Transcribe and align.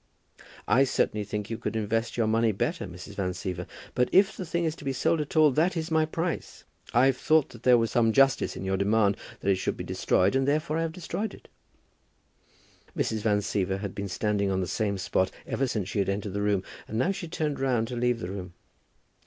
"I 0.67 0.83
certainly 0.83 1.23
think 1.23 1.51
you 1.51 1.59
could 1.59 1.75
invest 1.75 2.17
your 2.17 2.25
money 2.25 2.51
better, 2.51 2.87
Mrs. 2.87 3.13
Van 3.13 3.33
Siever. 3.33 3.67
But 3.93 4.09
if 4.11 4.35
the 4.35 4.47
thing 4.47 4.65
is 4.65 4.75
to 4.77 4.83
be 4.83 4.93
sold 4.93 5.21
at 5.21 5.35
all, 5.35 5.51
that 5.51 5.77
is 5.77 5.91
my 5.91 6.07
price. 6.07 6.63
I've 6.91 7.15
thought 7.17 7.49
that 7.49 7.61
there 7.61 7.77
was 7.77 7.91
some 7.91 8.11
justice 8.11 8.55
in 8.55 8.65
your 8.65 8.77
demand 8.77 9.15
that 9.41 9.51
it 9.51 9.57
should 9.57 9.77
be 9.77 9.83
destroyed, 9.83 10.35
and 10.35 10.47
therefore 10.47 10.79
I 10.79 10.81
have 10.81 10.91
destroyed 10.91 11.35
it." 11.35 11.49
Mrs. 12.97 13.19
Van 13.19 13.41
Siever 13.41 13.77
had 13.79 13.93
been 13.93 14.07
standing 14.09 14.49
on 14.49 14.59
the 14.59 14.65
same 14.65 14.97
spot 14.97 15.29
ever 15.45 15.67
since 15.67 15.87
she 15.87 15.99
had 15.99 16.09
entered 16.09 16.33
the 16.33 16.41
room, 16.41 16.63
and 16.87 16.97
now 16.97 17.11
she 17.11 17.27
turned 17.27 17.59
round 17.59 17.87
to 17.89 17.95
leave 17.95 18.21
the 18.21 18.29
room. 18.31 18.53